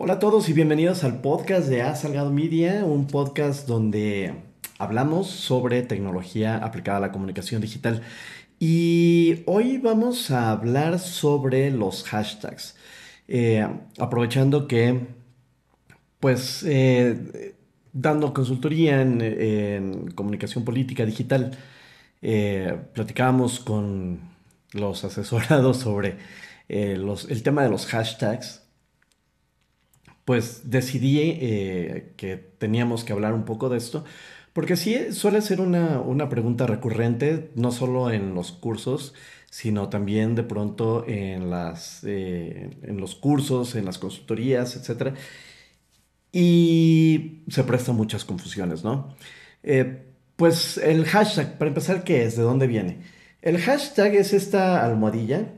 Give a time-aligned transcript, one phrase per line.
[0.00, 4.32] Hola a todos y bienvenidos al podcast de A Salgado Media, un podcast donde
[4.78, 8.02] hablamos sobre tecnología aplicada a la comunicación digital.
[8.60, 12.76] Y hoy vamos a hablar sobre los hashtags.
[13.26, 13.66] Eh,
[13.98, 15.00] aprovechando que,
[16.20, 17.56] pues, eh,
[17.92, 21.58] dando consultoría en, comunicación política digital,
[22.22, 24.20] eh, platicábamos con
[24.74, 26.18] los asesorados sobre
[26.68, 28.67] el tema de los hashtags
[30.28, 34.04] pues decidí eh, que teníamos que hablar un poco de esto,
[34.52, 39.14] porque sí suele ser una, pregunta recurrente, no solo en los cursos,
[39.48, 45.14] sino también de pronto en, las, eh, en los cursos, en las consultorías, etc.
[46.30, 49.16] Y se prestan muchas confusiones, ¿no?
[49.62, 50.02] Eh,
[50.36, 52.36] pues el hashtag, para empezar, ¿qué es?
[52.36, 52.98] ¿De dónde viene?
[53.40, 55.54] El hashtag es esta almohadilla,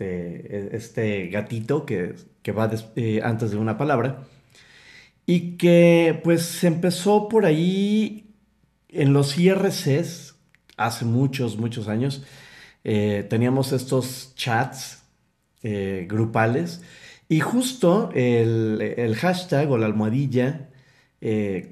[0.00, 4.24] este, este gatito que que va eh, antes de una palabra,
[5.26, 8.34] y que pues empezó por ahí
[8.88, 10.36] en los IRCs
[10.76, 12.24] hace muchos, muchos años.
[12.82, 15.02] Eh, teníamos estos chats
[15.62, 16.82] eh, grupales
[17.28, 20.68] y justo el, hashtag o la almohadilla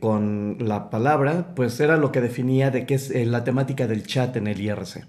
[0.01, 4.37] con la palabra, pues era lo que definía de qué es la temática del chat
[4.37, 5.07] en el IRC.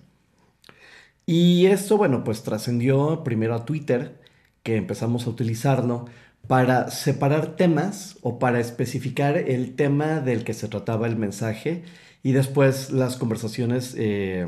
[1.32, 4.20] Y esto, bueno, pues trascendió primero a Twitter
[4.64, 6.06] que empezamos a utilizarlo
[6.48, 11.84] para separar temas o para especificar el tema del que se trataba el mensaje
[12.24, 14.48] y después las conversaciones eh,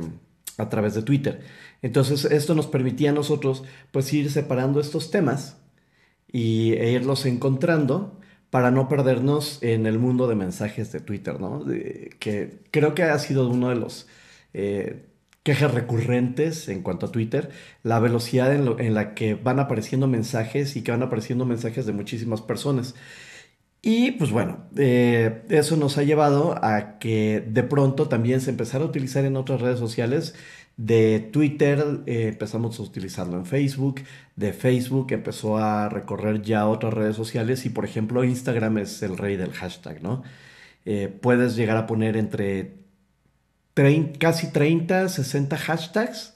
[0.58, 1.42] a través de Twitter.
[1.84, 5.58] Entonces esto nos permitía a nosotros pues ir separando estos temas
[6.32, 11.64] y, e irlos encontrando para no perdernos en el mundo de mensajes de Twitter, ¿no?
[12.20, 14.08] que creo que ha sido uno de los
[14.56, 15.11] eh,
[15.44, 17.50] quejas recurrentes en cuanto a Twitter,
[17.84, 22.42] la velocidad en, la que van apareciendo mensajes y que van apareciendo mensajes de muchísimas
[22.42, 22.96] personas.
[23.82, 28.84] Y pues bueno, eh, eso nos ha llevado a que de pronto también se empezara
[28.84, 30.36] a utilizar en otras redes sociales.
[30.78, 34.02] De Twitter eh, empezamos a utilizarlo en Facebook,
[34.36, 39.18] de Facebook empezó a recorrer ya otras redes sociales y por ejemplo Instagram es el
[39.18, 40.24] rey del hashtag, ¿no?
[40.86, 42.81] Eh, puedes llegar a poner entre
[44.20, 46.34] casi 30, 60 hashtags,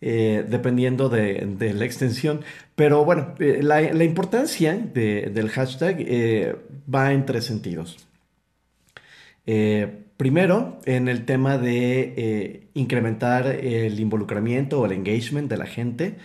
[0.00, 2.42] eh, dependiendo de, la extensión.
[2.74, 6.56] Pero bueno, eh, la, importancia del hashtag eh,
[6.92, 7.96] va en tres sentidos.
[10.16, 16.16] primero, en el tema de incrementar el involucramiento o el engagement de la gente,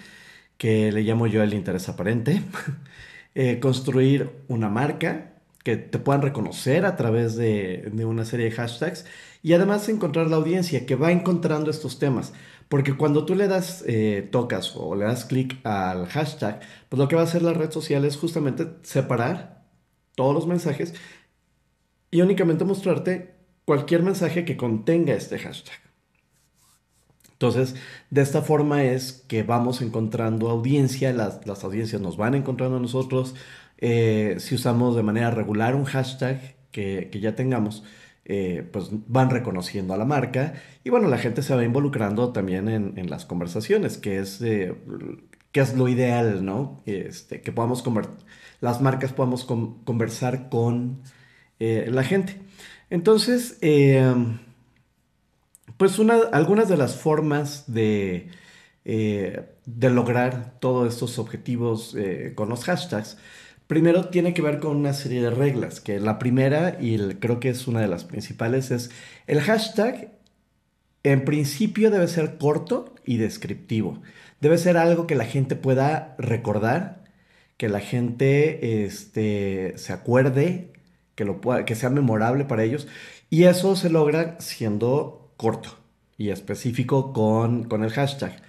[0.58, 2.42] que le llamo yo el interés aparente.
[3.62, 5.32] construir una marca
[5.64, 9.06] que te puedan reconocer a través de, de una serie de hashtags
[9.44, 12.34] y además encontrar la audiencia que va encontrando estos temas.
[12.70, 17.08] Porque cuando tú le das, eh, tocas o le das clic al hashtag, pues lo
[17.08, 19.66] que va a hacer la red social es justamente separar
[20.16, 20.94] todos los mensajes
[22.12, 23.36] y únicamente mostrarte
[23.66, 25.76] cualquier mensaje que contenga este hashtag.
[27.34, 27.76] Entonces,
[28.12, 33.34] de esta forma es que vamos encontrando audiencia, las, audiencias nos van encontrando a nosotros.
[33.80, 37.84] Eh, si usamos de manera regular un hashtag que, que ya tengamos,
[38.24, 42.70] eh, pues van reconociendo a la marca y bueno, la gente se va involucrando también
[42.70, 44.76] en, las conversaciones, que es, eh,
[45.52, 46.82] que es lo ideal, ¿no?
[46.86, 47.84] Este, que podamos
[48.62, 51.02] las marcas podamos conversar con
[51.60, 52.40] eh, la gente.
[52.92, 53.58] Entonces,
[55.78, 58.30] pues una, algunas de las formas de,
[58.84, 61.96] de lograr todos estos objetivos
[62.36, 63.18] con los hashtags,
[63.68, 67.50] Primero tiene que ver con una serie de reglas, que la primera, y creo que
[67.50, 68.92] es una de las principales, es
[69.28, 70.12] el hashtag
[71.04, 74.02] en principio debe ser corto y descriptivo.
[74.40, 77.04] Debe ser algo que la gente pueda recordar,
[77.58, 80.74] que la gente este, se acuerde,
[81.16, 82.88] que, lo que sea memorable para ellos.
[83.30, 85.78] Y eso se logra siendo corto
[86.18, 88.42] y específico con, el hashtag.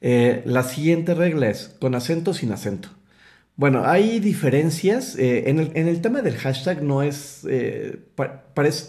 [0.00, 2.90] Eh, la siguiente regla es con acento sin acento.
[3.56, 5.16] Bueno, hay diferencias.
[5.16, 5.58] Eh, en,
[5.88, 7.46] el, tema del hashtag no es...
[7.48, 7.98] Eh,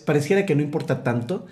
[0.05, 1.45] pareciera que no importa tanto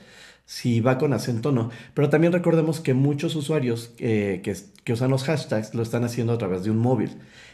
[0.46, 1.72] si va con acento o no.
[1.94, 4.42] Pero también recordemos que muchos usuarios eh,
[4.84, 7.12] que, usan los hashtags lo están haciendo a través de un móvil.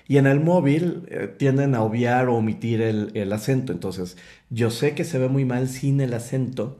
[0.07, 3.71] Y en el móvil tienden a obviar o omitir el, el acento.
[3.71, 4.17] Entonces,
[4.49, 6.79] yo sé que se ve muy mal sin el acento,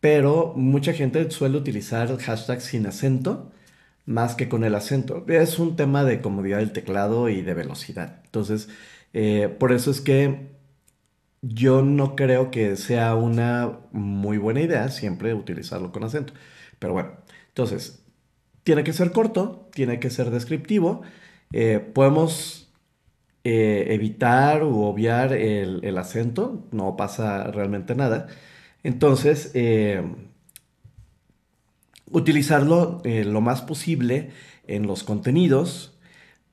[0.00, 3.52] pero mucha gente suele utilizar hashtags sin acento
[4.06, 5.24] más que con el acento.
[5.28, 8.20] Es un tema de comodidad del teclado y de velocidad.
[8.24, 8.68] Entonces,
[9.12, 10.52] eh, por eso es que
[11.42, 16.34] yo no creo que sea una muy buena idea siempre utilizarlo con acento.
[16.78, 17.12] Pero bueno,
[17.48, 18.04] entonces,
[18.64, 21.02] tiene que ser corto, tiene que ser descriptivo.
[21.52, 22.72] Eh, podemos
[23.44, 28.28] eh, evitar u obviar el, acento, no pasa realmente nada.
[28.84, 29.52] Entonces,
[32.12, 34.30] utilizarlo eh, lo más posible
[34.66, 35.98] en los contenidos,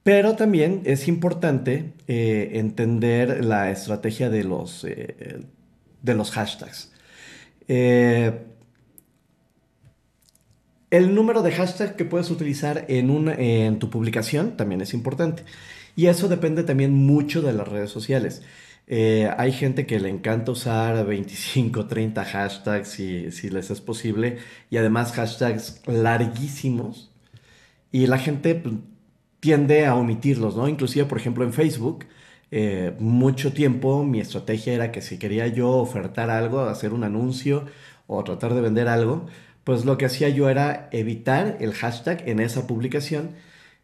[0.03, 6.91] pero también es importante entender la estrategia de los, de los hashtags.
[7.67, 8.33] el
[10.89, 15.44] número de hashtags que puedes utilizar en, en tu publicación también es importante.
[15.95, 18.41] Y eso depende también mucho de las redes sociales.
[18.91, 24.39] Eh, hay gente que le encanta usar 25, 30 hashtags si, les es posible
[24.71, 27.12] y además hashtags larguísimos
[27.91, 28.75] y la gente pues,
[29.39, 30.68] tiende a omitirlos, ¿no?
[30.68, 32.06] Inclusive, por ejemplo, en Facebook,
[32.51, 37.65] eh, mucho tiempo mi estrategia era que si quería yo ofertar algo, hacer un anuncio
[38.07, 39.27] o tratar de vender algo,
[39.63, 43.35] pues lo que hacía yo era evitar el hashtag en esa publicación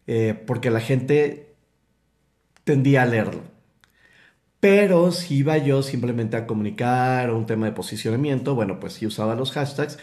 [0.06, 1.54] eh, porque la gente
[2.64, 3.55] tendía a leerlo.
[4.60, 9.34] Pero si iba yo simplemente a comunicar un tema de posicionamiento, bueno, pues sí usaba
[9.34, 9.98] los hashtags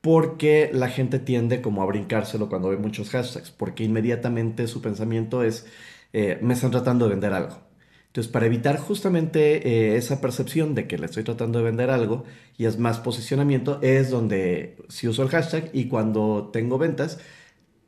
[0.00, 5.42] porque la gente tiende como a brincárselo cuando ve muchos hashtags, porque inmediatamente su pensamiento
[5.42, 5.66] es,
[6.12, 7.58] eh, me están tratando de vender algo.
[8.06, 12.24] Entonces, para evitar justamente eh, esa percepción de que le estoy tratando de vender algo
[12.56, 17.20] y es más posicionamiento, es donde si uso el hashtag y cuando tengo ventas,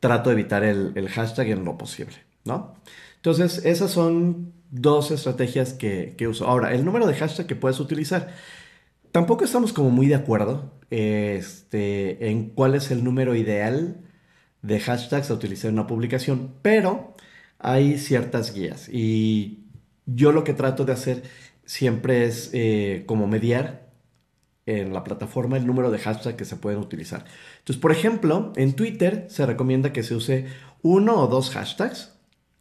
[0.00, 2.76] trato de evitar el, el hashtag en lo posible, ¿no?
[3.16, 6.46] Entonces, esas son dos estrategias que, uso.
[6.46, 8.34] Ahora, el número de hashtag que puedes utilizar.
[9.12, 13.96] Tampoco estamos como muy de acuerdo este, en cuál es el número ideal
[14.62, 17.14] de hashtags a utilizar en una publicación, pero
[17.58, 19.64] hay ciertas guías y
[20.06, 21.22] yo lo que trato de hacer
[21.64, 23.90] siempre es eh, como mediar
[24.66, 27.24] en la plataforma el número de hashtags que se pueden utilizar.
[27.58, 30.46] Entonces, por ejemplo, en Twitter se recomienda que se use
[30.82, 32.12] uno o dos hashtags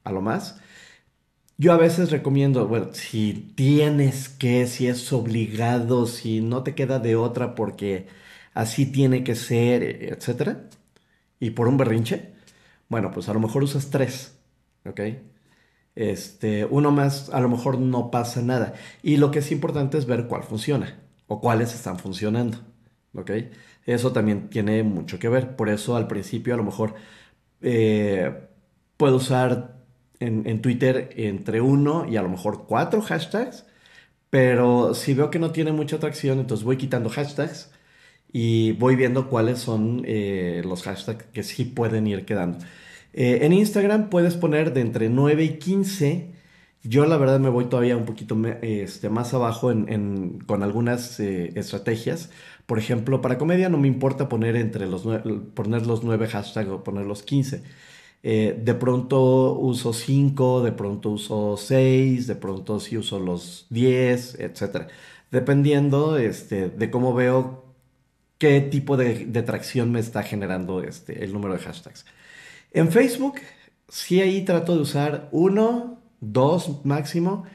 [0.04, 0.60] a lo más.
[1.60, 7.00] Yo a veces recomiendo, bueno, si tienes que, si es obligado, si no te queda
[7.00, 8.08] de otra porque
[8.54, 10.60] así tiene que ser, etc.
[11.40, 12.34] Y por un berrinche,
[12.90, 14.38] bueno, pues a lo mejor usas tres,
[14.86, 15.02] ¿ok?
[15.96, 18.74] Este, uno más, a lo mejor no pasa nada.
[19.04, 22.60] Y lo que es importante es ver cuál funciona o cuáles están funcionando,
[23.14, 23.32] ¿ok?
[23.86, 25.56] Eso también tiene mucho que ver.
[25.58, 26.96] Por eso al principio a lo mejor
[27.62, 28.48] eh,
[28.98, 29.79] puedo usar
[30.20, 33.66] en, Twitter entre uno y a lo mejor cuatro hashtags,
[34.30, 37.72] pero si veo que no tiene mucha atracción, entonces voy quitando hashtags
[38.32, 42.60] y voy viendo cuáles son eh, los hashtags que sí pueden ir quedando.
[43.14, 46.34] Eh, en Instagram puedes poner de entre 9 y 15.
[46.84, 49.74] Yo la verdad me voy todavía un poquito este, más abajo
[50.48, 52.30] con algunas eh, estrategias.
[52.66, 55.04] Por ejemplo, para comedia no me importa poner entre los,
[55.56, 57.64] poner los 9 hashtags o poner los 15
[58.22, 64.40] eh, de pronto uso 5, de pronto uso 6, de pronto sí uso los 10,
[64.40, 64.90] etc.
[65.32, 67.66] Dependiendo este, de cómo veo
[68.38, 72.06] qué tipo de, tracción me está generando este, el número de hashtags.
[72.72, 73.36] En Facebook,
[73.88, 77.46] sí ahí trato de usar uno, dos máximo.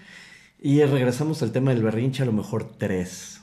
[0.60, 3.42] Y regresamos al tema del berrinche, a lo mejor tres,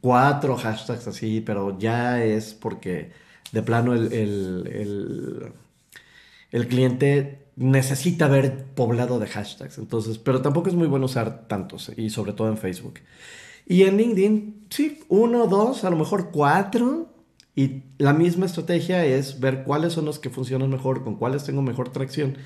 [0.00, 3.12] cuatro hashtags así, pero ya es porque
[3.52, 5.52] de plano el el
[6.68, 9.78] cliente necesita ver poblado de hashtags.
[9.78, 13.00] Entonces, pero tampoco es muy bueno usar tantos y sobre todo en Facebook.
[13.66, 17.10] Y en LinkedIn, sí, uno, dos, a lo mejor cuatro.
[17.56, 21.62] Y la misma estrategia es ver cuáles son los que funcionan mejor, con cuáles tengo
[21.62, 22.36] mejor tracción.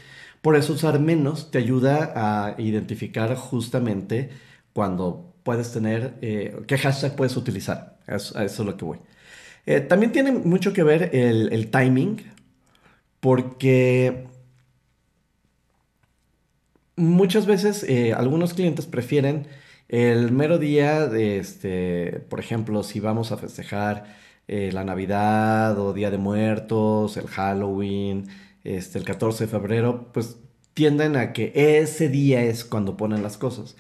[0.43, 4.31] Por eso usar menos te ayuda a identificar justamente
[4.73, 7.99] cuando puedes tener, eh, qué hashtag puedes utilizar.
[8.07, 8.99] A eso, es lo que voy.
[9.67, 12.19] Eh, también tiene mucho que ver el, el timing
[13.21, 14.27] porque
[16.97, 19.47] muchas veces eh, algunos clientes prefieren
[19.89, 25.93] el mero día de, este, por ejemplo, si vamos a festejar eh, la Navidad o
[25.95, 28.29] Día de Muertos, el Halloween,
[28.65, 30.37] este, el 14 de febrero, pues
[30.75, 33.77] tienden a que ese día es cuando ponen las cosas.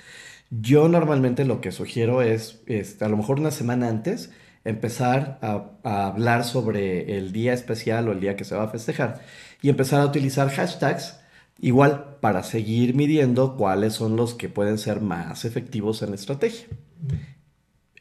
[0.50, 4.30] Yo normalmente lo que sugiero es, este, a lo mejor una semana antes,
[4.68, 9.20] empezar a, hablar sobre el día especial o el día que se va a festejar
[9.62, 11.20] y empezar a utilizar hashtags
[11.60, 16.66] igual para seguir midiendo cuáles son los que pueden ser más efectivos en la estrategia.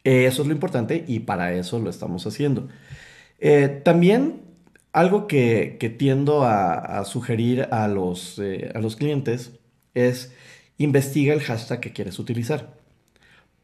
[0.04, 2.68] Eso es lo importante y para eso lo estamos haciendo.
[3.40, 4.42] Eh, también
[4.94, 9.54] algo que, tiendo a, sugerir a los, eh, a los clientes
[9.94, 10.34] es
[10.78, 12.78] investiga el hashtag que quieres utilizar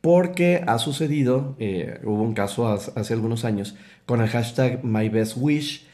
[0.03, 5.87] porque ha sucedido, eh, hubo un caso hace, algunos años con el hashtag MyBestWish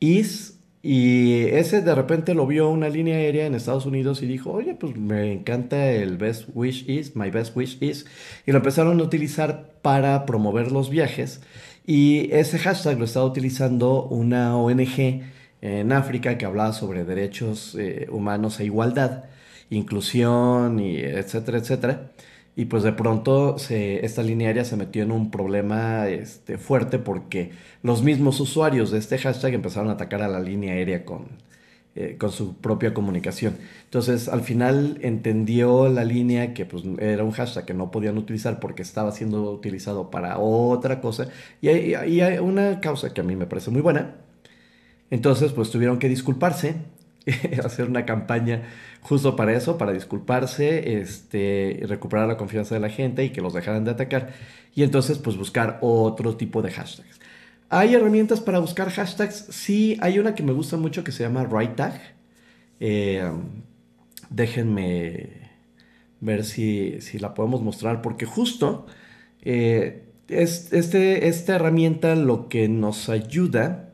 [0.00, 4.50] is Y ese de repente lo vio una línea aérea en Estados Unidos y dijo,
[4.52, 8.04] oye, pues me encanta el best wish is, my best wish is.
[8.44, 11.40] Y lo empezaron a utilizar para promover los viajes.
[11.86, 15.22] Y ese hashtag lo estaba utilizando una ONG
[15.62, 19.24] en África que hablaba sobre derechos eh, humanos e igualdad,
[19.70, 22.12] inclusión y etcétera, etcétera.
[22.54, 27.52] Y pues de pronto esta línea aérea se metió en un problema este, fuerte porque
[27.82, 31.28] los mismos usuarios de este hashtag empezaron a atacar a la línea aérea con,
[31.94, 33.56] eh, con su propia comunicación.
[33.84, 38.60] Entonces al final entendió la línea que pues, era un hashtag que no podían utilizar
[38.60, 41.28] porque estaba siendo utilizado para otra cosa.
[41.62, 44.16] Y hay, y hay una causa que a mí me parece muy buena.
[45.10, 46.76] Entonces pues tuvieron que disculparse
[47.64, 48.62] hacer una campaña
[49.00, 53.54] justo para eso, para disculparse, este, recuperar la confianza de la gente y que los
[53.54, 54.32] dejaran de atacar.
[54.74, 57.20] Y entonces, pues buscar otro tipo de hashtags.
[57.68, 59.46] ¿Hay herramientas para buscar hashtags?
[59.50, 62.00] Sí, hay una que me gusta mucho que se llama WriteTag.
[62.80, 63.30] Eh,
[64.30, 65.42] déjenme
[66.20, 68.86] ver si, la podemos mostrar, porque justo
[69.42, 73.91] eh, es, este, esta herramienta lo que nos ayuda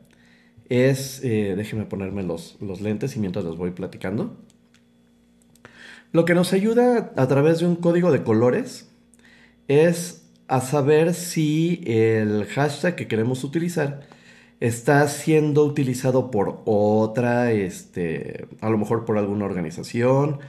[0.69, 4.37] es, eh, déjenme ponerme los, los lentes y mientras los voy platicando.
[6.11, 8.89] Lo que nos ayuda a través de un código de colores
[9.67, 14.07] es a saber si el hashtag que queremos utilizar
[14.59, 20.39] está siendo utilizado por otra, este, a lo mejor por alguna organización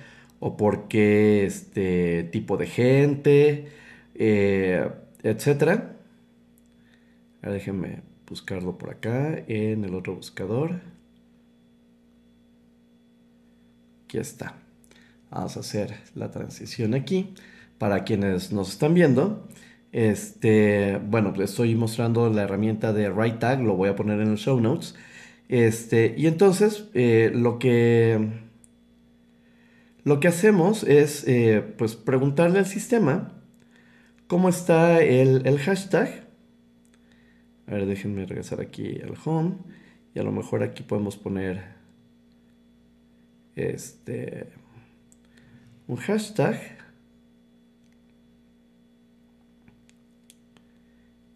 [0.41, 3.69] o por qué este, tipo de gente,
[4.15, 4.89] eh,
[5.23, 5.83] etc.
[7.43, 10.81] déjenme buscarlo por acá en el otro buscador.
[14.05, 14.55] Aquí está.
[15.31, 17.35] Vamos a hacer la transición aquí.
[17.79, 19.49] Para quienes nos están viendo,
[19.91, 24.41] este, bueno, pues estoy mostrando la herramienta de WriteTag, lo voy a poner en los
[24.41, 24.95] show notes.
[25.49, 28.49] Este, y entonces eh, lo que
[30.05, 33.33] lo que hacemos es eh, pues preguntarle al sistema
[34.29, 36.30] cómo está el, el hashtag
[37.71, 39.55] a ver, déjenme regresar aquí al home.
[40.13, 41.63] Y a lo mejor aquí podemos poner
[43.55, 44.49] este
[45.87, 46.59] un hashtag.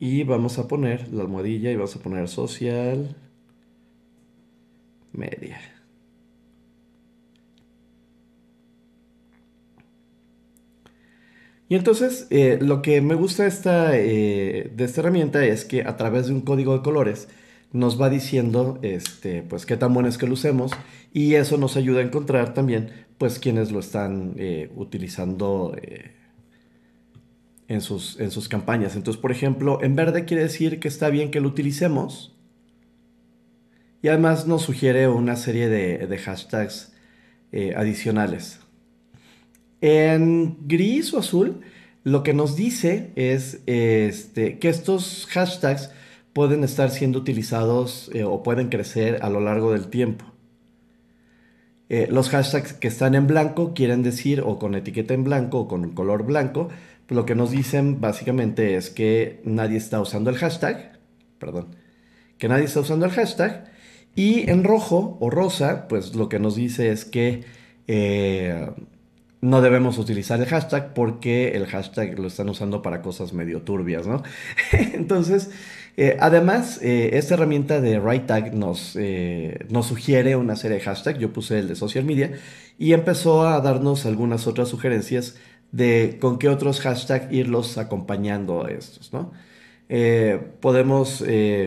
[0.00, 3.14] Y vamos a poner la almohadilla y vamos a poner social
[5.12, 5.74] media.
[11.75, 16.28] Y entonces, eh, lo que me gusta eh, de esta herramienta es que a través
[16.28, 17.26] de un código de colores
[17.73, 20.71] nos va diciendo este, pues, qué tan bueno es que lo usemos
[21.12, 25.76] y eso nos ayuda a encontrar también pues, quienes lo están eh, utilizando
[27.66, 28.95] en, sus, campañas.
[28.95, 32.37] Entonces, por ejemplo, en verde quiere decir que está bien que lo utilicemos
[34.00, 36.93] y además nos sugiere una serie de hashtags
[37.75, 38.63] adicionales.
[39.87, 41.61] En gris o azul,
[42.05, 45.91] lo que nos dice es este, que estos hashtags
[46.33, 50.25] pueden estar siendo utilizados eh, o pueden crecer a lo largo del tiempo.
[51.91, 55.69] Eh, los hashtags que están en blanco quieren decir, o con etiqueta en blanco o
[55.69, 56.71] con color blanco,
[57.09, 60.99] lo que nos dicen básicamente es que nadie está usando el hashtag,
[61.38, 61.76] perdón,
[62.38, 63.71] que nadie está usando el hashtag.
[64.17, 67.45] Y en rojo o rosa, pues lo que nos dice es que
[67.87, 68.67] eh,
[69.45, 74.07] no debemos utilizar el hashtag porque el hashtag lo están usando para cosas medio turbias,
[74.07, 74.23] ¿no?
[74.73, 75.51] Entonces,
[75.99, 81.19] eh, además, eh, esta herramienta de WriteTag nos, eh, nos sugiere una serie de hashtags.
[81.19, 82.33] Yo puse el de social media
[82.79, 85.37] y empezó a darnos algunas otras sugerencias
[85.73, 89.33] de con qué otros hashtags irlos acompañando a estos, ¿no?
[90.61, 91.23] podemos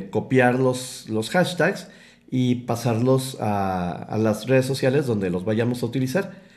[0.09, 1.87] copiar los, los, hashtags
[2.31, 6.47] y pasarlos a, a las redes sociales donde los vayamos a utilizar.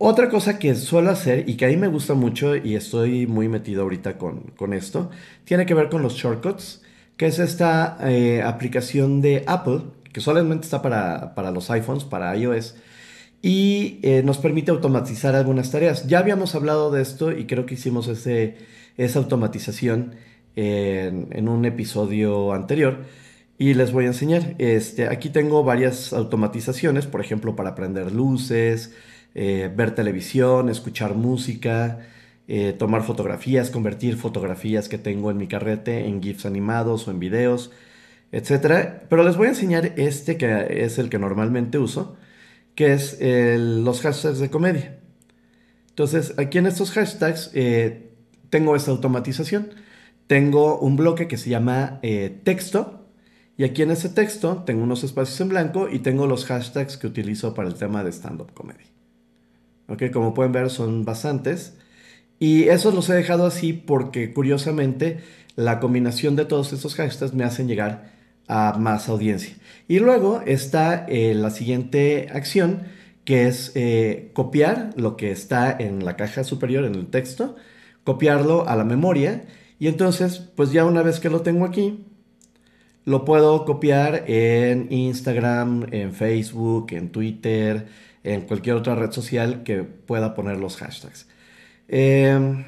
[0.00, 3.48] Otra cosa que suelo hacer y que a mí me gusta mucho y estoy muy
[3.48, 5.10] metido ahorita con, esto,
[5.44, 6.82] tiene que ver con los shortcuts,
[7.16, 9.80] que es esta eh, aplicación de Apple,
[10.12, 12.76] que solamente está para, los iPhones, para iOS,
[13.42, 16.06] y eh, nos permite automatizar algunas tareas.
[16.06, 18.56] Ya habíamos hablado de esto y creo que hicimos ese,
[18.96, 20.14] esa automatización
[20.54, 22.98] en, en, un episodio anterior.
[23.58, 24.54] Y les voy a enseñar.
[24.58, 28.92] Este, aquí tengo varias automatizaciones, por ejemplo, para prender luces,
[29.40, 32.00] eh, ver televisión, escuchar música,
[32.48, 37.20] eh, tomar fotografías, convertir fotografías que tengo en mi carrete en GIFs animados o en
[37.20, 37.70] videos,
[38.32, 39.04] etc.
[39.08, 42.16] Pero les voy a enseñar este que es el que normalmente uso,
[42.74, 44.98] que es los hashtags de comedia.
[45.90, 48.10] Entonces, aquí en estos hashtags eh,
[48.50, 49.70] tengo esta automatización.
[50.26, 52.00] Tengo un bloque que se llama
[52.42, 53.06] texto
[53.56, 57.06] Y aquí en ese texto tengo unos espacios en blanco y tengo los hashtags que
[57.06, 58.97] utilizo para el tema de stand-up comedy.
[59.88, 61.74] Ok, como pueden ver son bastantes.
[62.38, 65.18] Y esos los he dejado así porque curiosamente
[65.56, 68.12] la combinación de todos estos hashtags me hacen llegar
[68.46, 69.56] a más audiencia.
[69.88, 72.82] Y luego está eh, la siguiente acción
[73.24, 77.56] que es eh, copiar lo que está en la caja superior en el texto,
[78.02, 79.44] copiarlo a la memoria
[79.78, 82.06] y entonces pues ya una vez que lo tengo aquí,
[83.04, 87.88] lo puedo copiar en Instagram, en Facebook, en Twitter,
[88.24, 91.26] en cualquier otra red social que pueda poner los hashtags.
[91.88, 92.64] Em,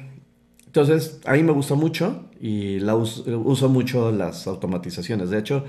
[0.65, 5.29] entonces, a mí me gusta mucho y la uso, mucho las automatizaciones.
[5.29, 5.65] De hecho,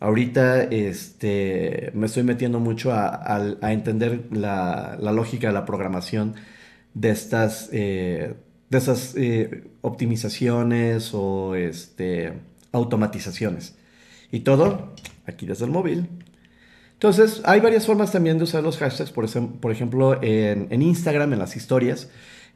[0.00, 6.34] ahorita este, me estoy metiendo mucho a, entender la, lógica de la programación
[6.94, 8.34] de estas, eh,
[8.70, 12.32] de eh, optimizaciones o este,
[12.72, 13.76] automatizaciones.
[14.30, 14.94] Y todo
[15.26, 16.08] aquí desde el móvil.
[16.94, 19.24] Entonces, hay varias formas también de usar los hashtags, por,
[19.72, 22.08] ejemplo, en, Instagram, en las historias.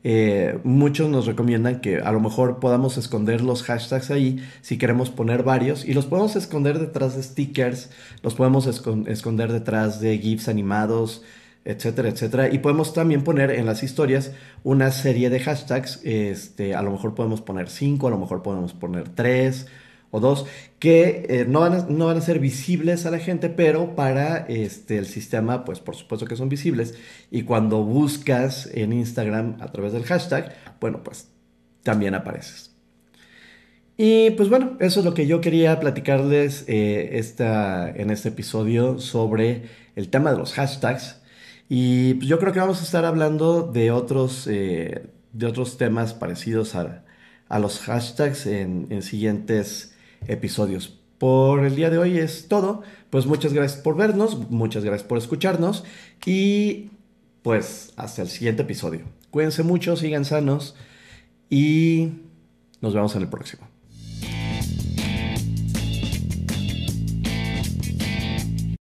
[0.04, 5.10] Eh, muchos nos recomiendan que a lo mejor podamos esconder los hashtags ahí si queremos
[5.10, 7.90] poner varios y los podemos esconder detrás de stickers,
[8.22, 11.24] los podemos esconder detrás de GIFs animados,
[11.64, 12.48] etcétera, etcétera.
[12.48, 16.00] Y podemos también poner en las historias una serie de hashtags.
[16.04, 19.66] Este, a lo mejor podemos poner cinco, a lo mejor podemos poner tres
[20.10, 20.46] o dos,
[20.78, 24.46] que eh, no, van a, no, van a, ser visibles a la gente, pero para
[24.48, 26.94] este, el sistema, pues por supuesto que son visibles.
[27.30, 31.28] Y cuando buscas en Instagram a través del hashtag, bueno, pues
[31.82, 32.74] también apareces.
[33.96, 39.00] Y pues bueno, eso es lo que yo quería platicarles eh, esta, en este episodio
[39.00, 39.64] sobre
[39.96, 41.20] el tema de los hashtags.
[41.68, 46.14] Y pues yo creo que vamos a estar hablando de otros, eh, de otros temas
[46.14, 47.04] parecidos a,
[47.48, 49.94] a los hashtags en, en siguientes
[50.26, 50.98] episodios.
[51.18, 52.82] Por el día de hoy es todo.
[53.10, 55.84] Pues muchas gracias por vernos, muchas gracias por escucharnos
[56.26, 56.90] y
[57.42, 59.02] pues hasta el siguiente episodio.
[59.30, 60.74] Cuídense mucho, sigan sanos
[61.50, 62.10] y
[62.80, 63.67] nos vemos en el próximo.